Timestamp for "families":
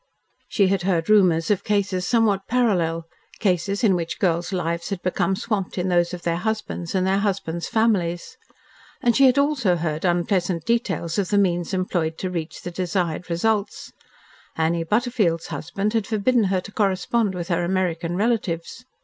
7.67-8.35